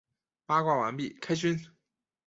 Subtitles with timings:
[0.47, 1.55] 八卦完毕，开勋！